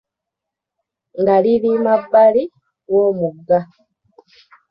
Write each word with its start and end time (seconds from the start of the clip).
Nga 1.19 1.35
liri 1.43 1.71
mabbali 1.85 2.43
w'omugga. 2.91 3.59